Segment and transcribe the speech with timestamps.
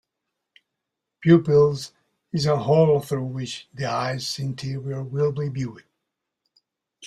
[0.55, 1.77] The pupil
[2.33, 5.83] is a hole through which the eye's interior will be viewed.